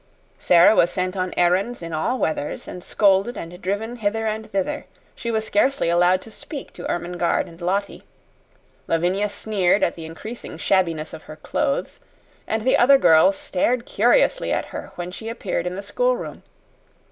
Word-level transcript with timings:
Sara 0.39 0.75
was 0.75 0.89
sent 0.89 1.15
on 1.15 1.31
errands 1.37 1.83
in 1.83 1.93
all 1.93 2.17
weathers, 2.17 2.67
and 2.67 2.81
scolded 2.83 3.37
and 3.37 3.61
driven 3.61 3.97
hither 3.97 4.25
and 4.25 4.51
thither; 4.51 4.87
she 5.13 5.29
was 5.29 5.45
scarcely 5.45 5.89
allowed 5.89 6.23
to 6.23 6.31
speak 6.31 6.73
to 6.73 6.89
Ermengarde 6.89 7.47
and 7.47 7.61
Lottie; 7.61 8.03
Lavinia 8.87 9.29
sneered 9.29 9.83
at 9.83 9.93
the 9.93 10.05
increasing 10.07 10.57
shabbiness 10.57 11.13
of 11.13 11.21
her 11.29 11.35
clothes; 11.35 11.99
and 12.47 12.63
the 12.63 12.77
other 12.77 12.97
girls 12.97 13.37
stared 13.37 13.85
curiously 13.85 14.51
at 14.51 14.65
her 14.73 14.91
when 14.95 15.11
she 15.11 15.29
appeared 15.29 15.67
in 15.67 15.75
the 15.75 15.83
schoolroom. 15.83 16.41